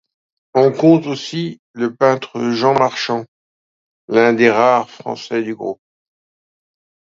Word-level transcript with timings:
On 0.55 0.71
compte 0.71 1.05
aussi 1.05 1.59
le 1.73 1.93
peintre 1.95 2.49
Jean 2.53 2.73
Marchand, 2.73 3.25
l'un 4.07 4.33
dès 4.33 4.49
rares 4.49 4.89
français 4.89 5.43
du 5.43 5.53
groupe. 5.53 5.79